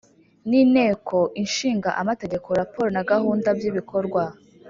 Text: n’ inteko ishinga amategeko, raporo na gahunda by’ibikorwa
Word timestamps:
n’ 0.49 0.51
inteko 0.61 1.17
ishinga 1.43 1.89
amategeko, 2.01 2.47
raporo 2.59 2.87
na 2.95 3.03
gahunda 3.11 3.47
by’ibikorwa 3.57 4.23